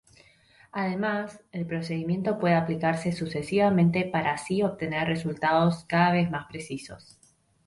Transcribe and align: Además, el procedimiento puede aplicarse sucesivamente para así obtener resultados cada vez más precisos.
Además, 0.71 1.43
el 1.51 1.67
procedimiento 1.67 2.39
puede 2.39 2.55
aplicarse 2.55 3.11
sucesivamente 3.11 4.03
para 4.03 4.31
así 4.33 4.63
obtener 4.63 5.07
resultados 5.07 5.83
cada 5.85 6.11
vez 6.13 6.31
más 6.31 6.47
precisos. 6.49 7.19